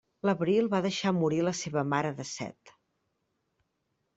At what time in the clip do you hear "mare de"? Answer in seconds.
1.91-2.27